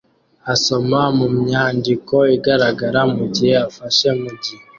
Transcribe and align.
asoma 0.53 0.99
mumyandiko 1.17 2.15
igaragara 2.35 3.01
mugihe 3.15 3.53
afashe 3.67 4.07
mug 4.19 4.41